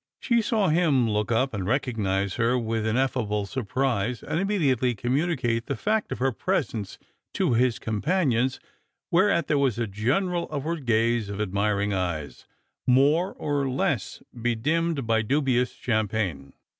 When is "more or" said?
12.87-13.69